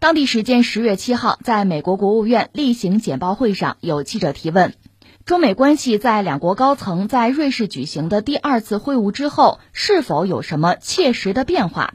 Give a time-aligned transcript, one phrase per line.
[0.00, 4.74] 当地时间十月七号，在美国国务院例行简报会上，有记者提问：
[5.24, 11.94] 中美关系在两国高层在瑞士举行的第二次会晤之后，是否有什么切实的变化？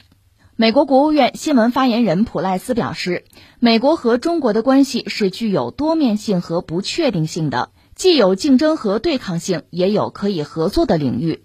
[0.58, 3.24] 美国国务院新闻发言人普赖斯表示，
[3.60, 11.42] 美国和中国的关系是具有多面性和不确定性的，既有竞争和对抗性，也有可以合作的领域。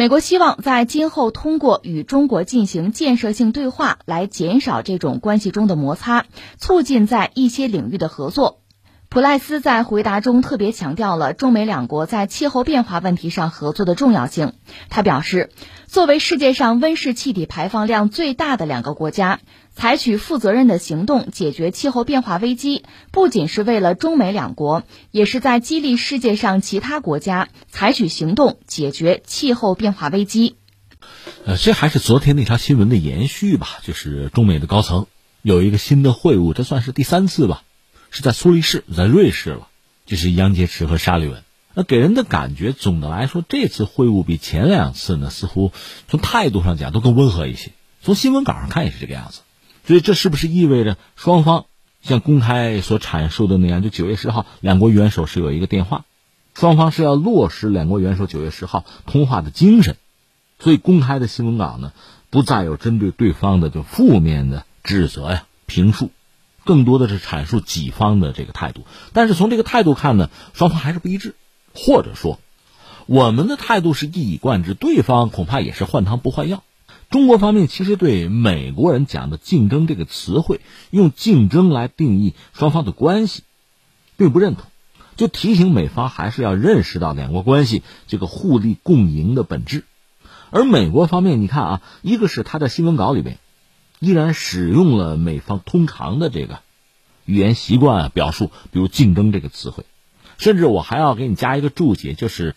[0.00, 6.24] 美国希望在今后通过与中国进行建设性对话，来减少这种关系中的摩擦，
[6.56, 8.62] 促进在一些领域的合作。
[9.10, 14.54] 普赖斯在回答中特别强调了中美两国在气候变化问题上合作的重要性。
[14.88, 15.50] 他表示，
[15.90, 19.40] 作为世界上温室气体排放量最大的两个国家，
[19.74, 30.54] 采取负责任的行动解决气候变化危机，不仅是为了中美两国，也是在激励世界上其他国家采取行动解决气候变化危机。
[31.44, 33.80] 呃，这还是昨天那条新闻的延续吧？
[33.82, 35.08] 就是中美的高层
[35.42, 37.64] 有一个新的会晤，这算是第三次吧。
[38.10, 39.66] 是在苏黎世，在瑞士了，
[40.06, 41.42] 就是杨洁篪和沙利文。
[41.74, 45.72] 那给人的感觉，总的来说，这次会晤比前两次呢，似乎
[46.08, 47.70] 从态度上讲都更温和一些。
[48.02, 49.42] 从新闻稿上看也是这个样子。
[49.86, 51.66] 所以这是不是意味着双方
[52.02, 56.04] 像公开所阐述的那样，就九月十号两国元首是有一个电话，
[56.54, 59.96] 双方是要落实两国元首九月十号通话的精神。
[60.58, 61.92] 所以公开的新闻稿呢，
[62.30, 66.10] 不再有针对对方的就负面的指责呀、评述。
[66.64, 71.34] 更多的是阐述己方的这个态度，但是从这个态度看呢，双方还是不一致，
[71.74, 72.38] 或者说，
[73.06, 76.62] 我们的态度是一以贯之，对方恐怕也是换汤不换药。
[77.10, 80.60] 中国方面其实对美国人讲的“竞争”这个词汇，
[80.90, 83.42] 用竞争来定义双方的关系，
[84.16, 84.66] 并不认同，
[85.16, 89.84] 就提醒美方还是要认识到两国关系这个互利共赢的本质。
[90.50, 93.38] 而美国方面，你看啊，一个是他在新闻稿里边。
[94.02, 96.60] 依然使用了美方通常的这个
[97.26, 99.84] 语言习惯啊表述，比如“竞争”这个词汇，
[100.40, 102.56] 甚至我还要给你加一个注解，就是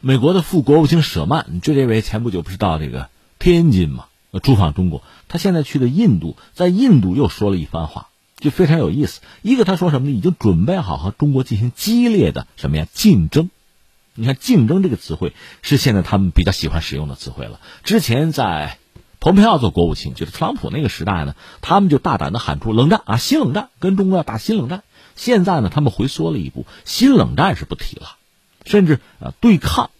[0.00, 4.06] 美国的副国务卿舍曼，就这位前不久不是到这个天津嘛，
[4.42, 8.08] 驻访中国，他现在去的印度，在印度又说了一番话，
[8.40, 9.20] 就非常有意思。
[9.42, 10.16] 一个他说什么呢？
[10.16, 13.50] 已经准备好和中国进行激烈的什么呀竞争？
[14.14, 15.32] 你看“竞争”这个词汇
[15.62, 17.60] 是现在他们比较喜欢使用的词汇了。
[17.84, 18.78] 之前在。
[19.20, 24.84] 蓬佩奥做国务卿，就是特朗普那个时代呢，他们就大胆的喊出冷战啊，新冷战，跟中国要打新冷战。
[25.18, 28.16] 现在呢，他们回缩了一步，新冷战是不提了，
[28.64, 29.90] 甚至啊对抗，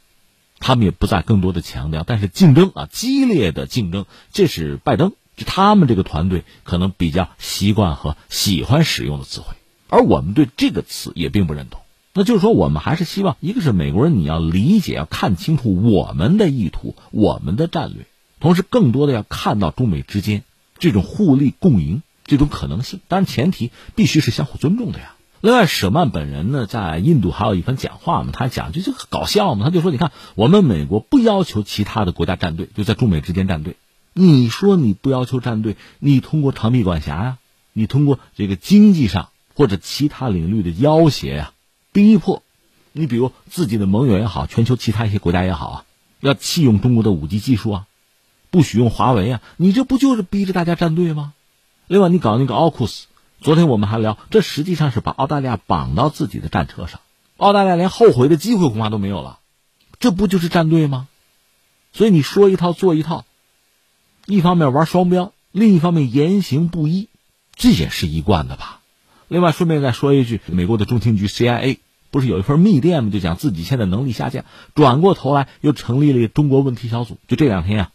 [0.60, 2.04] 他们也不再更多的强调。
[2.06, 9.56] 但是竞争啊，激烈的竞争，这是拜登就他们这个团队可能比较习惯和喜欢使用的词汇，
[9.88, 11.82] 而我们对这个词也并不认同。
[12.14, 18.06] 那就是说，我们还是希望，一个是美国人，你要理解，要看清楚我们的意图，我们的战略。
[18.40, 20.42] 同时，更多的要看到中美之间
[20.78, 25.14] 这种互利共赢这种可能性，当然前提必须是相互尊重的呀。
[25.40, 33.76] 另外，舍曼本人呢，在印度还有一番讲话嘛，他讲就就搞笑嘛，他就说：“你看，我们美国不要求其他的国家站队，就在中美之间站队。
[34.12, 37.38] 你说你不要求站队，你通过长臂管辖呀，
[37.72, 41.52] 你通过这个经济上或者其他领域的要挟呀，
[41.92, 42.42] 逼迫
[42.92, 45.84] 你，比如自己的盟友也好，全球其他一些国家也好啊，
[46.20, 47.86] 要弃用中国的五 G 技术啊。”
[48.50, 49.42] 不许用华为啊！
[49.58, 51.34] 你这不就是逼着大家站队吗？
[51.88, 53.06] 另外，你搞那个奥库斯，
[53.40, 57.00] 昨天我们还聊，这实际上是把澳大利亚绑到自己的战车上，
[57.38, 59.38] 澳大利亚连后悔的机会恐怕都没有了，
[59.98, 61.08] 这不就是站队吗？
[61.94, 63.24] 所以你说一套做一套，
[64.26, 67.08] 一方面玩双标，另一方面言行不一，
[67.54, 68.80] 这也是一贯的吧。
[69.26, 71.78] 另外，顺便再说一句，美国的中情局 CIA
[72.10, 73.10] 不是有一份密电吗？
[73.10, 74.44] 就讲自己现在能力下降，
[74.74, 77.16] 转过头来又成立了中国问题小组。
[77.28, 77.90] 就这两天呀。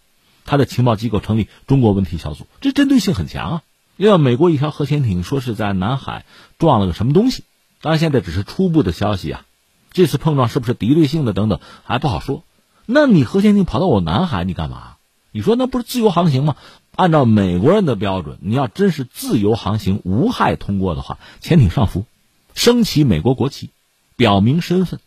[0.45, 3.61] 他的情报机构成立中国问题小组，这针对性很强啊！
[3.97, 6.25] 因为美国一条核潜艇说是在南海
[6.57, 7.43] 撞了个什么东西，
[7.81, 9.45] 当然现在只是初步的消息啊。
[9.91, 12.43] 这次碰撞是不是敌对性的等等还不好说。
[12.85, 14.95] 那你核潜艇跑到我南海，你干嘛？
[15.31, 16.55] 你说那不是自由航行吗？
[16.95, 22.05] 按照美国人的标准，你要真是自由航行无害通过的话，潜艇上浮，
[22.53, 23.69] 升起美国国旗，
[24.15, 24.99] 表明身份，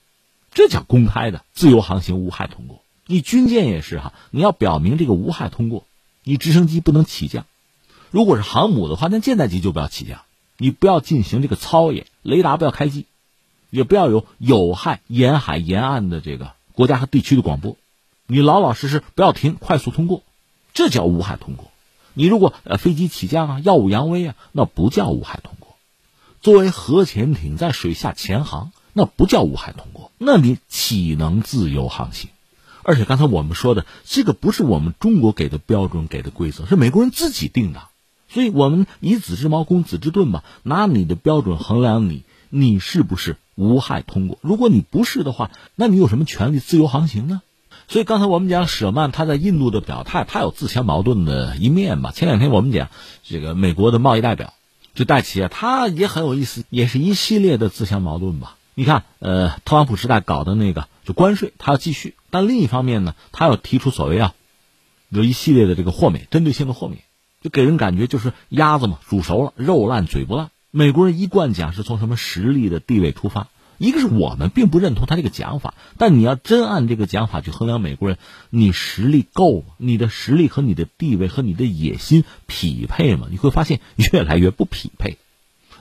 [0.52, 2.82] 这叫公开的自由航行无害通过。
[3.06, 5.84] 你军舰也是哈，你要表明这个无害通过，
[6.24, 7.46] 你直升机不能起降，
[8.10, 10.20] 如果是航母的话，那舰载机就不要起降，
[10.58, 13.06] 你不要进行这个操演，雷达不要开机，
[13.70, 17.76] 也不要有有害沿海沿岸的这个国家和地区的广播，
[18.26, 20.22] 你老老实实不要停，快速通过，
[20.72, 21.70] 这叫无害通过。
[22.14, 25.76] 你如果呃飞机起降啊，耀武扬威啊，那不叫无害通过。
[26.40, 32.30] 作为核潜艇在水下潜航，那不叫无害通过，那你岂能自由航行？
[32.82, 37.88] 而且刚才我们说的这个不是我们中国给的标准、给的规则，是美国人自己定的，
[38.36, 44.36] 所以我们以子之矛攻子之盾吧，拿你的标准衡量你，你是不是无害通过？
[44.42, 47.40] 如果你不是的话，那你有什么权利自由航行呢？
[47.88, 52.12] 所以刚才我们讲舍曼他在印度的表态，他有自相矛盾的一面吧。
[52.12, 52.90] 前两天我们讲
[53.24, 54.52] 这个美国的贸易代表
[54.94, 58.58] 就戴奇啊，他也很有意思，也是一系列的自相矛盾吧。
[58.74, 64.34] 你看，呃，特朗普时代搞的那个就关税，他要继续，但另一方面呢，他要提出所谓啊，
[65.08, 67.00] 有一系列的这个豁免，针对性的豁免，
[67.42, 70.50] 就给人感觉就是鸭子嘛煮熟了，肉烂嘴不烂。
[70.70, 73.48] 美国人一贯讲是从什么实力的地位出发。
[73.78, 78.16] 一个是我们并不认同他这个讲法，但你要真按这个讲法去衡量美国人，
[78.48, 79.74] 你实力够吗？
[79.76, 83.26] 你的实力和你的地位和你的野心匹配吗？
[83.30, 85.18] 你会发现越来越不匹配。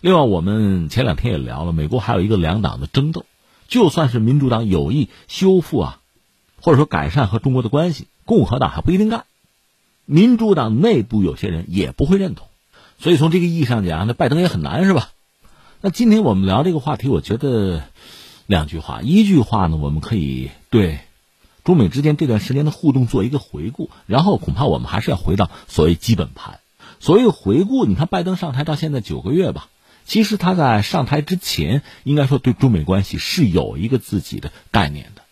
[0.02, 3.26] 另外，我们前两天也聊了，美国还有一个两党的争斗，
[3.70, 6.00] 就算是民主党有意修复啊，
[6.60, 9.24] 或者说改善和中国的关系，共和党还不一定干，
[10.06, 12.48] 民主党内部有些人也不会认同，
[13.00, 15.10] 所以从这个意义上讲，那拜登也很难，是吧？
[15.82, 17.84] 那今天我们聊这个话题，我觉得
[18.46, 21.00] 两句话，一句话呢，我们可以对
[21.64, 26.60] 中美之间这段时间的互动做一个回顾，然后恐怕我们还是要回到所谓基本盘。
[27.00, 29.68] 所谓回顾，你看拜登上台到现在九个月吧，
[30.06, 35.24] 其实他在上台之前，应该说对中美关系是有一个自己的概念的。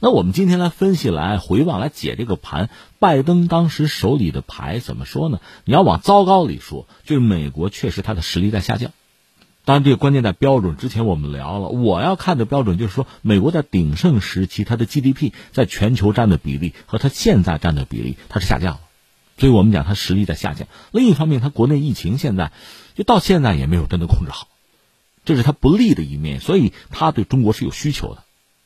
[0.00, 5.40] 那我们今天来分析、来回望、来解这个盘，拜登当时手里的牌怎么说呢？
[5.64, 8.92] 你要往糟糕里说，就是美国确实他的实力在下降。
[9.64, 10.76] 当然，这个关键在标准。
[10.76, 18.80] 之前我们聊了，我要看的标准就是说，美国在鼎盛时期，它的 GDP 在全球占的比例和它现在占的比例，它是下降了。
[19.36, 20.68] 所以我们讲它实力在下降。
[20.90, 22.52] 另一方面，它国内疫情现在
[22.94, 24.48] 就到现在也没有真的控制好，
[25.24, 26.40] 这是它不利的一面。
[26.40, 28.22] 所以它对中国是有需求的。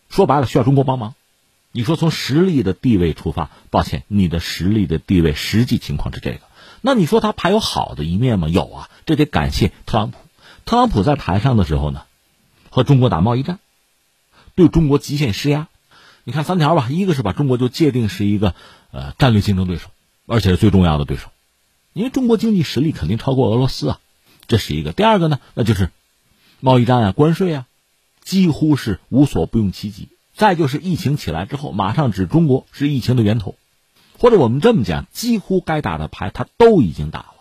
[0.08, 1.14] 说白了，需要中国帮忙。
[1.72, 6.40] 你说从实力的地位出发，抱歉，你的实力的地位实际情况是这个。
[6.82, 8.48] 那你说他还有好的一面吗？
[8.48, 10.18] 有啊，这得感谢特朗普。
[10.64, 12.02] 特朗普在台上的时候呢，
[12.70, 13.58] 和中国打贸易战，
[14.54, 15.68] 对中国极限施压。
[16.24, 18.54] 你看三条吧，一个是把中国就界定是一个
[18.90, 19.88] 呃战略竞争对手，
[20.26, 21.30] 而且是最重要的对手，
[21.94, 24.00] 因为中国经济实力肯定超过俄罗斯啊，
[24.46, 24.92] 这是一个。
[24.92, 25.90] 第二个呢，那就是
[26.60, 27.66] 贸易战啊、关税啊，
[28.22, 30.08] 几乎是无所不用其极。
[30.42, 33.54] 再就是疫情起来之后，马上指中国是疫情的源头，
[34.18, 37.34] 或者我们这么讲，几乎该打的牌他都已经打了。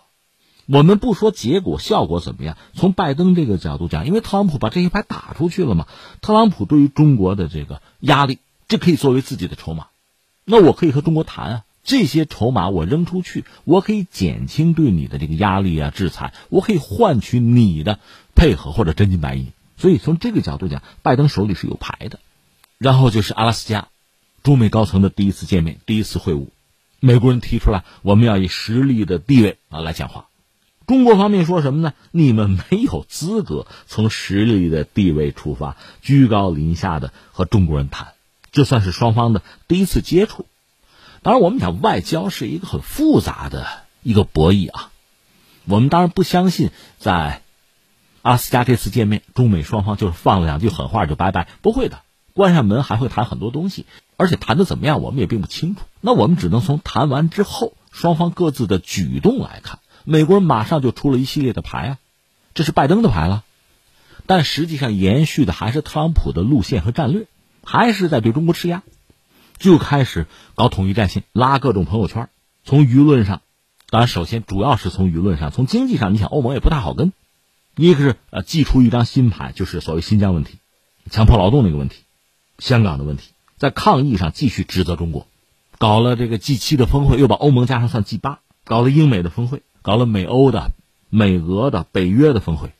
[0.66, 5.88] 我们不说结果效果怎么样，从拜登这个角度讲，因为特朗普把这些牌打出去了嘛，
[6.20, 8.38] 特朗普对于中国的这个压力，
[8.68, 9.88] 这可以作为自己的筹码。
[10.44, 17.98] 那我可以和中国谈啊，这些筹码我扔出去，我可以减轻对你的这个压力啊、制裁，我可以换取你的
[18.36, 19.48] 配合或者真金白银。
[19.76, 22.20] 所以从这个角度讲，拜登手里是有牌的。
[22.82, 23.86] 然后就是阿拉斯加，
[24.42, 26.48] 中美高层的第一次见面、第一次会晤，
[26.98, 30.26] 美国人提出来，我们要以实力的地位啊来讲话。
[30.84, 31.94] 中国方面说什么呢？
[32.10, 38.14] 你们没有资格从实力的地位出发，居高临下的和中国人谈，
[38.50, 40.46] 这算是双方的第一次接触。
[41.22, 43.64] 当然，我们讲外交是一个很复杂的
[44.02, 44.90] 一个博弈啊。
[45.66, 47.42] 我们当然不相信，在
[48.22, 52.00] 阿拉斯加这次见面，中美双方就是放了两句狠话就拜拜，不会的，
[52.34, 53.86] 关上门还会谈很多东西，
[54.16, 55.82] 而且谈的怎么样，我们也并不清楚。
[56.00, 59.78] 那我们只能从谈完之后双方各自的举动来看。
[60.04, 61.98] 美国人马上就出了一系列的牌啊，
[62.54, 63.44] 这是拜登的牌了，
[64.26, 67.26] 但实际上延续的还是特朗普的路线和战略，
[67.62, 68.82] 还是在对中国施压，
[69.58, 72.28] 就开始搞统一战线，拉各种朋友圈。
[72.64, 73.42] 从舆论上，
[73.90, 77.12] 当然首先主要是从舆论上，从经济上，你想欧盟也不太好跟，
[77.76, 80.58] 一个是呃祭出一张新牌，就是所谓新疆问题、
[81.10, 82.02] 强迫劳动那个问题、
[82.62, 85.26] 香港的问题，在抗议上继续指责中国，
[85.78, 89.62] 搞了这个 G 七的峰会，又把欧盟加上算 G 八，搞了英美的峰会。
[89.82, 90.70] 搞了美欧的、
[91.10, 92.70] 美俄的、北约的峰会，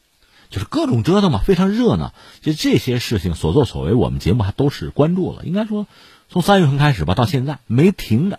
[0.50, 2.14] 就是各种折腾嘛，非常热闹。
[2.40, 5.44] 就这些事情所作所为，我们节目还都是关注了。
[5.44, 5.88] 应该说，
[6.28, 8.38] 从三月份开始吧，到现在没停的，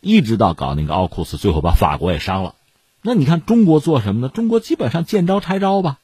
[0.00, 2.54] 一直到搞那个奥库斯，最后把法国也伤了。
[3.02, 4.28] 那你看中国做什么呢？
[4.28, 5.98] 中国基本上见招拆招吧，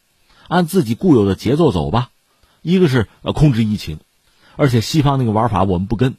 [0.49, 2.11] 按自己固有的节奏走吧。
[2.63, 4.01] 一个是呃控制疫情，
[4.59, 6.17] 而且西方那个玩法我们不跟。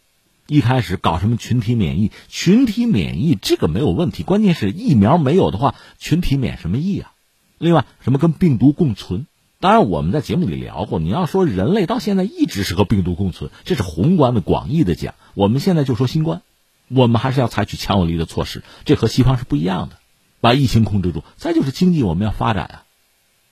[0.47, 2.11] 一开始搞什么群体免疫？
[2.27, 7.11] 群体免疫这个没有问题，关键是疫苗没有的话，群体免什么疫啊？
[7.59, 9.27] 另外，什么跟病毒共存？
[9.59, 15.13] 当然，我们在节目里聊过，你要说人类到现在一直是和病毒共存，这是宏观的、广义的讲。
[15.35, 16.41] 我们现在就说新冠，
[16.87, 19.97] 我们还是要采取强有力的措施，这和西方是不一样的，
[20.41, 21.23] 把疫情控制住。
[21.35, 22.83] 再就是经济，我们要发展啊。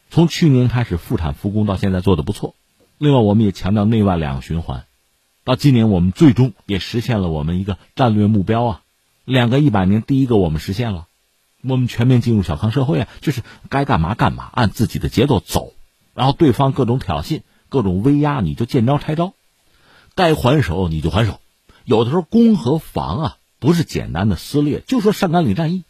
[0.09, 2.55] 从去年开始复产复工到现在做的不错。
[2.99, 4.85] 另外，我们也强调内外两个循环。
[5.43, 8.81] 到今年，我们最终也实现了我们一个战略目标啊，
[9.23, 11.07] 两个一百年，第一个我们实现了，
[11.63, 15.73] 我们全面进入小康社会啊，就是该干嘛干嘛，按自己的节奏走。
[16.13, 19.33] 然后对方各种挑衅、各种威压，你就见招拆招，
[20.15, 21.39] 该还手你就还手。
[21.85, 25.83] 有的时候攻和防啊，不是简单的撕裂，就说上甘岭战役，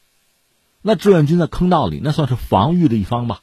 [0.81, 3.39] 那志愿军在坑道里，那算是防御的一方吧。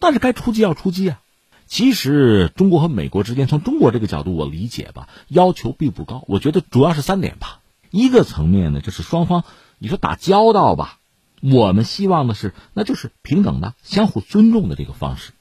[0.00, 1.20] 但是该出击要出击啊。
[1.68, 6.24] 其实中国和美国之间，从中国这个角度我理解吧，要求并不高。
[6.26, 7.60] 我觉得主要是三点吧。
[7.90, 9.44] 一个层面呢，就是双方
[9.78, 10.98] 你说打交道吧，
[11.42, 15.32] 我们希望的是那就是平等的、相互尊重的这个方式。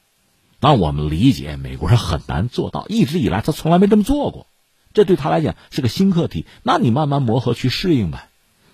[0.60, 4.48] 那我们理解美国人很难做到，一直以来他从来没这么做过，
[4.94, 6.46] 这对他来讲是个新课题。
[6.62, 8.28] 那你慢慢磨合去适应呗，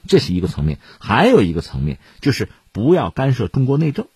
[0.08, 0.80] 这是一个层面。
[1.00, 4.08] 还有一个层面就是不要干涉中国内政。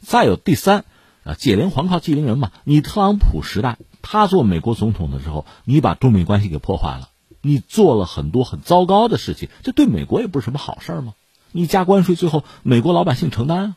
[0.00, 0.86] 再有第三。
[1.26, 2.52] 啊，解铃还靠系铃人嘛！
[2.62, 7.08] 你特朗普时代，他做美国总统的时候，你把中美关系给破坏了，
[7.42, 11.14] 你做了很多很糟糕的事情，这对美国也不是什么好事儿吗？
[11.50, 13.76] 你加关税，最后美国老百姓承担啊，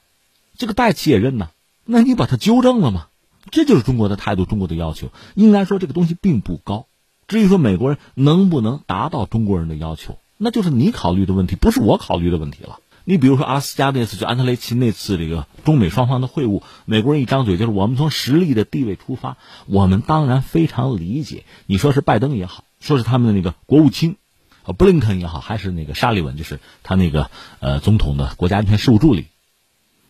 [0.57, 1.49] 这个代企也认呐，
[1.85, 3.07] 那你把它纠正了吗？
[3.51, 5.09] 这就是中国的态度，中国的要求。
[5.33, 6.85] 应该说这个东西并不高。
[7.27, 12.79] 至于说美国人能不能达到中国人的要求，那就是你考虑的问题，不是我考虑的问题了。
[13.09, 21.43] 你比如说阿拉斯加那次，就安特雷奇那次这个中美双方的会晤，美国人一张嘴就是我们从实力的地位出发，我们当然非常理解。
[21.65, 24.17] 你说是拜登也好，说是他们的那个国务卿，
[24.63, 29.25] 呃布林肯也好，还是那个沙利文，就是他那个呃总统的国家安全事务助理，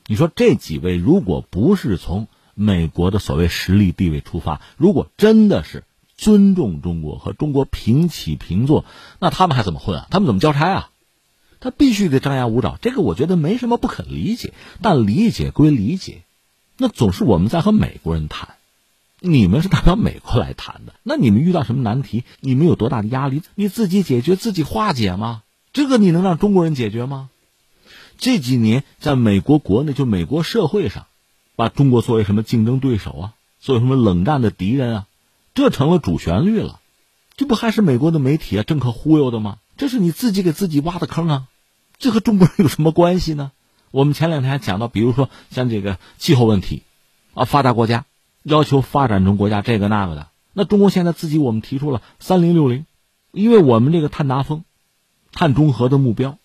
[0.05, 5.85] 你说这几位如果不是从美国的所谓实力地位出发，如果真的是
[6.17, 8.83] 尊重中国和中国平起平坐，
[9.19, 10.07] 那他们还怎么混啊？
[10.11, 10.89] 他们怎么交差啊？
[11.59, 14.53] 他必须得张牙舞爪，这个我觉得没什么不可理解。
[14.81, 16.21] 但理解归理解，
[16.77, 18.55] 那总是我们在和美国人谈，
[19.19, 20.93] 你们是代表美国来谈的。
[21.03, 25.43] 那你们遇到什么难题，你们有多大的压力，你自己解决，自己化解吗？
[25.73, 27.29] 这个你能让中国人解决吗？
[28.17, 31.07] 这几年在美国国内，就美国社会上，
[31.55, 35.07] 把中国作为什么竞争对手啊，作为什么冷战的敌人啊，
[35.53, 36.79] 这成了主旋律了。
[37.35, 39.57] 这不还是美国的媒体啊、政客忽悠的吗？
[39.77, 41.47] 这是你自己给自己挖的坑啊！
[41.99, 43.51] 这和中国人有什么关系呢？
[43.91, 46.83] 我们前两天还讲到，比如说像这个气候问题，
[47.33, 48.05] 啊，发达国家
[48.41, 52.85] 要求发展中国家这个那个的，那中国现在自己我们提出了三零六零，
[53.33, 54.63] 因为我们这个碳达峰、
[55.33, 56.37] 碳中和的目标，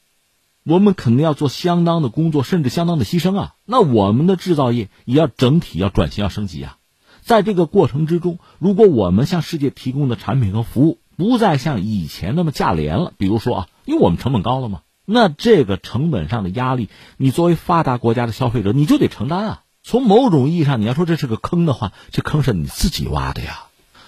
[0.64, 3.54] 我们肯定要做相当的工作，甚至相当的牺牲啊。
[3.64, 6.78] 那我们的制造业也要整体要转型、要升级啊。
[7.20, 19.62] 在这个过程之中，如果我们向世界提供的产品和服务，不再像以前那么价廉了，比如说啊，因为我们成本高了嘛，那这个成本上的压力，你作为发达国家的消费者，你就得承担啊。
[19.82, 23.64] 从某种意义上，你要说这是个坑的话，这坑是你自己挖的呀。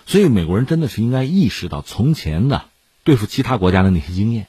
[0.06, 2.64] 所以美国人真的是应该意识到从前的
[3.04, 4.46] 对付其他国家的那些经验，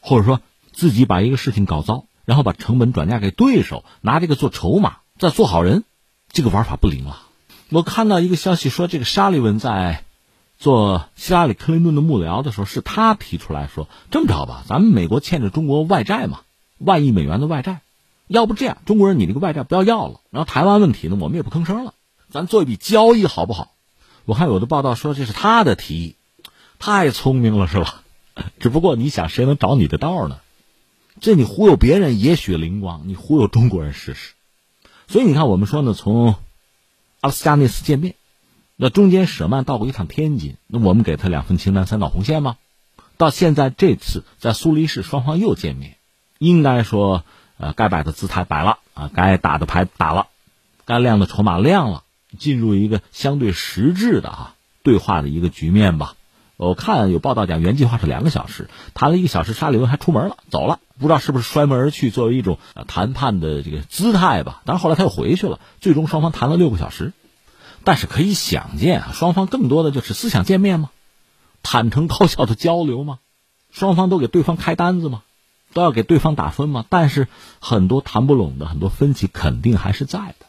[0.00, 0.40] 或者说
[0.72, 5.84] 自己把一个事情搞糟，然后把成本转嫁给对手，拿这个做筹码再做好人，
[6.32, 7.22] 这个玩法不灵了。
[7.68, 10.04] 我看到一个消息说，这个沙利文在。
[10.60, 16.42] 做希拉里·克林顿的幕僚的时候，是他提出来说：“这么着吧，咱们美国欠着中国外债嘛，
[16.76, 17.80] 万亿美元的外债，
[18.28, 21.94] 要不这样，中国人你这个外债不要要了，然后台湾问题呢，我们也不吭声了，
[22.28, 23.72] 咱做一笔交易好不好？”
[24.26, 26.16] 我看有的报道说这是他的提议，
[26.78, 28.02] 太聪明了是吧？
[28.60, 30.40] 只不过你想，谁能找你的道呢？
[31.22, 34.34] 这你忽悠别人也许灵光，你忽悠中国人试试。
[35.08, 36.34] 所以你看，我们说呢，从
[37.22, 38.14] 阿拉斯加那次见面。
[38.82, 42.56] 那中间舍曼到过一趟天津，那我们给他两份清单，三道红线吗？
[43.18, 45.96] 到现在这次在苏黎世双方又见面，
[46.38, 47.22] 应该说，
[47.58, 50.28] 呃，该摆的姿态摆了啊，该打的牌打了，
[50.86, 52.04] 该亮的筹码亮了，
[52.38, 56.14] 进入一个相对实质的啊对话的一个局面吧。
[56.56, 62.58] 我看有报道讲原计划是两个小时，谈了一个小时，沙利文还出门了，走了，不知道是不是摔门而去，作为一种
[62.88, 64.62] 谈判的这个姿态吧。
[64.64, 67.12] 但是后来他又回去了，最终双方谈了六个小时。
[67.84, 70.90] 但是可以想见啊，双方更多的就是思想见面吗？
[71.62, 73.18] 坦诚高效的交流吗？
[73.70, 75.22] 双方都给对方开单子吗？
[75.72, 76.84] 都要给对方打分吗？
[76.88, 77.28] 但是
[77.60, 80.46] 很多谈不拢的，很多分歧肯定还是在的。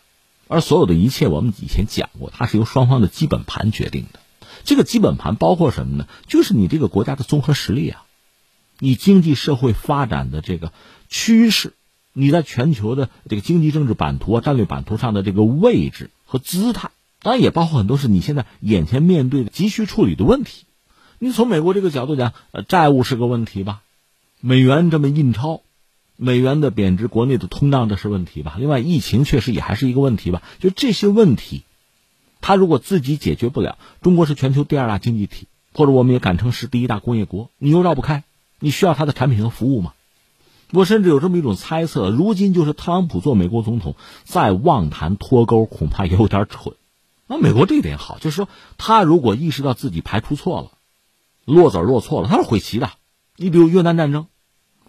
[0.48, 4.20] 而所有的一切，我们以前讲过，它是由双方的基本盘决定的。
[4.64, 6.08] 这个基本盘包括什么呢？
[6.28, 8.04] 就是你这个国家的综合实力啊，
[8.80, 10.74] 你经济社会发展的这个
[11.08, 11.74] 趋势，
[12.14, 16.90] 你在全球的这个经济政治版图啊、战略版图上的这个位置和姿态。
[17.22, 20.66] 当然也包括很多是你现在眼前面对的急需处理的问题。
[21.20, 23.82] 你从美国这个角度讲，呃，债务是个问题吧？
[24.40, 25.62] 美元这么印钞，
[26.16, 28.56] 美元的贬值，国内的通胀这是问题吧？
[28.58, 30.42] 另外，疫情确实也还是一个问题吧？
[30.60, 31.62] 就这些问题，
[32.42, 38.24] 他如果自己解决不了，中国是全球第二大经济体，或者我们也敢称是第一大工业国，你又绕不开，
[38.60, 39.94] 你需要他的产品和服务吗？
[40.72, 46.74] 我甚至有这么一种猜测：如今就是特朗普做美国总统，再妄谈脱钩，恐怕也有点蠢。
[47.32, 50.72] 那美国这一点好，就是说他如果意识到自己排除错了，
[51.46, 52.92] 落子落错了，他是悔棋的。
[53.38, 54.28] 你比如越南战争，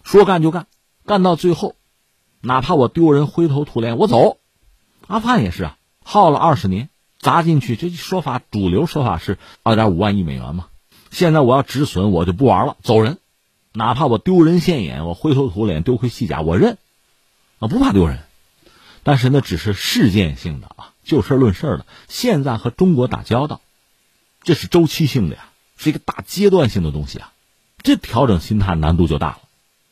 [0.03, 0.67] 说干就干，
[1.05, 1.77] 干到最后，
[2.41, 4.39] 哪怕我丢人、灰头土脸，我走。
[5.07, 10.67] 阿富汗也是啊，耗了二十年，砸进去，这说法主流说法是二点五万亿美元嘛。
[11.11, 13.19] 现在我要止损，我就不玩了，走人。
[13.71, 16.77] 哪怕我丢人现眼，我灰头土脸，丢盔弃甲，我认，
[17.59, 18.19] 我不怕丢人。
[19.03, 21.85] 但是那只是事件性的啊，就事论事的。
[22.07, 23.61] 现在和中国打交道，
[24.41, 27.31] 这是周期性的呀，是一个大阶段性的东西啊，
[27.81, 29.39] 这调整心态难度就大了。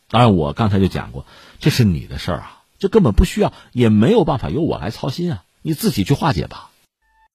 [0.09, 1.25] 当然，我刚才就讲过，
[1.59, 6.70] 这是你的事儿啊，这根本不需要，也没有办法由我来操心啊，你自己去化解吧。